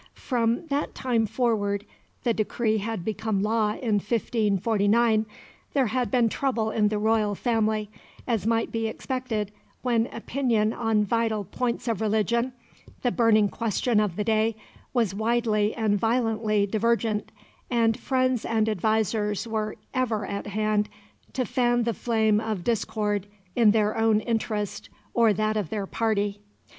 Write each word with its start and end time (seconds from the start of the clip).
From 0.17 0.65
that 0.69 0.95
time 0.95 1.27
forward 1.27 1.85
the 2.23 2.33
decree 2.33 2.79
had 2.79 3.05
become 3.05 3.43
law 3.43 3.73
in 3.75 3.99
1549 3.99 5.27
there 5.73 5.85
had 5.85 6.09
been 6.09 6.27
trouble 6.27 6.71
in 6.71 6.87
the 6.87 6.97
royal 6.97 7.35
family, 7.35 7.87
as 8.25 8.47
might 8.47 8.71
be 8.71 8.87
expected 8.87 9.51
when 9.83 10.07
opinion 10.07 10.73
on 10.73 11.05
vital 11.05 11.43
points 11.43 11.87
of 11.87 12.01
religion, 12.01 12.51
the 13.03 13.11
burning 13.11 13.47
question 13.47 13.99
of 13.99 14.15
the 14.15 14.23
day, 14.23 14.55
was 14.91 15.13
widely 15.13 15.75
and 15.75 15.99
violently 15.99 16.65
divergent, 16.65 17.31
and 17.69 17.99
friends 17.99 18.43
and 18.43 18.67
advisers 18.67 19.45
were 19.47 19.75
ever 19.93 20.25
at 20.25 20.47
hand 20.47 20.89
to 21.33 21.45
fan 21.45 21.83
the 21.83 21.93
flame 21.93 22.39
of 22.39 22.63
discord 22.63 23.27
in 23.55 23.69
their 23.69 23.95
own 23.95 24.19
interest 24.21 24.89
or 25.13 25.31
that 25.31 25.55
of 25.55 25.69
their 25.69 25.85
party. 25.85 26.39